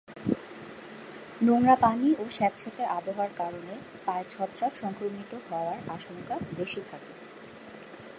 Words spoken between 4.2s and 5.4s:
ছত্রাক সংক্রমিত